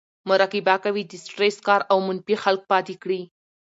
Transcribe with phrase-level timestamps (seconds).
[0.29, 3.21] مراقبه کوي, د سټرېس کار او منفي خلک پاتې کړي